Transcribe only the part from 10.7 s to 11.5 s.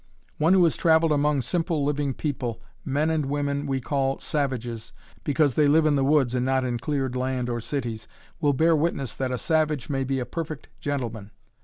gentleman.